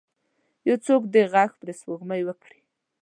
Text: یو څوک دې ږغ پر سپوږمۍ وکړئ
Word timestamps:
یو 0.67 0.77
څوک 0.85 1.01
دې 1.13 1.21
ږغ 1.33 1.51
پر 1.59 1.69
سپوږمۍ 1.79 2.21
وکړئ 2.25 2.59